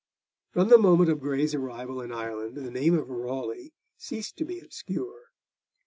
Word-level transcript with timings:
From 0.49 0.69
the 0.69 0.79
moment 0.79 1.11
of 1.11 1.19
Grey's 1.19 1.53
arrival 1.53 2.01
in 2.01 2.11
Ireland, 2.11 2.57
the 2.57 2.71
name 2.71 2.95
of 2.97 3.07
Raleigh 3.07 3.71
ceased 3.99 4.35
to 4.37 4.45
be 4.45 4.59
obscure. 4.59 5.25